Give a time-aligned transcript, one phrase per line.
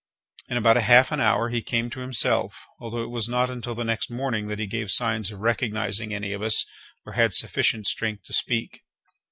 [0.49, 3.83] In about half an hour he came to himself, although it was not until the
[3.83, 6.65] next morning that he gave signs of recognizing any of us,
[7.05, 8.81] or had sufficient strength to speak.